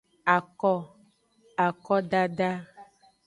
[0.37, 0.73] Ako,
[1.67, 2.49] akodada.